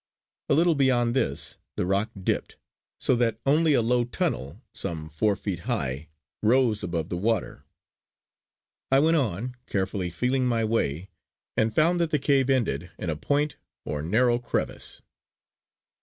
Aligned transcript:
A 0.49 0.55
little 0.55 0.73
beyond 0.73 1.13
this 1.15 1.51
again, 1.51 1.61
the 1.75 1.85
rock 1.85 2.09
dipped, 2.23 2.57
so 2.99 3.15
that 3.17 3.39
only 3.45 3.73
a 3.75 3.83
low 3.83 4.03
tunnel, 4.03 4.59
some 4.73 5.09
four 5.09 5.35
feet 5.35 5.59
high, 5.69 6.09
rose 6.41 6.81
above 6.83 7.09
the 7.09 7.17
water. 7.17 7.65
I 8.91 8.97
went 8.97 9.17
on, 9.17 9.57
carefully 9.67 10.09
feeling 10.09 10.47
my 10.47 10.63
way, 10.63 11.11
and 11.55 11.71
found 11.75 11.99
that 11.99 12.09
the 12.09 12.17
cave 12.17 12.49
ended 12.49 12.89
in 12.97 13.11
a 13.11 13.15
point 13.15 13.57
or 13.85 14.01
narrow 14.01 14.39
crevice. 14.39 15.03